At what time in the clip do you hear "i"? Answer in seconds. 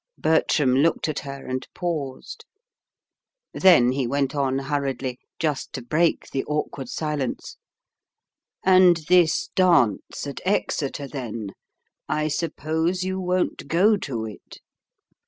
12.09-12.29